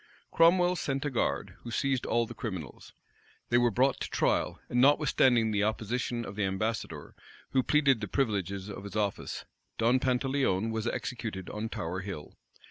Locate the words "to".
4.01-4.09